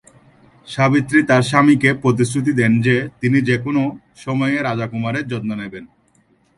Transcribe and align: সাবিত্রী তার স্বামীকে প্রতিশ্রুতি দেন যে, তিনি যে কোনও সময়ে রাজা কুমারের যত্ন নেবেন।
সাবিত্রী 0.67 1.19
তার 1.23 1.43
স্বামীকে 1.43 1.89
প্রতিশ্রুতি 1.93 2.51
দেন 2.53 2.73
যে, 2.81 2.95
তিনি 3.21 3.37
যে 3.41 3.55
কোনও 3.57 3.83
সময়ে 4.15 4.57
রাজা 4.61 4.85
কুমারের 4.87 5.25
যত্ন 5.27 5.49
নেবেন। 5.55 5.85